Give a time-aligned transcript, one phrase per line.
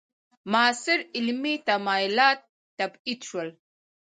[0.51, 2.39] معاصر علمي تمایلات
[2.77, 3.49] تبعید شول.